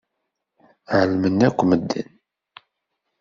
Ɛelmen 0.97 1.37
akk 1.47 1.59
medden. 1.69 2.09